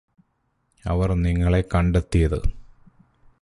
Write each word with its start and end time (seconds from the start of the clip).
അവര് 0.85 1.15
നിങ്ങളെ 1.25 1.61
കണ്ടെത്തിയത് 1.75 2.39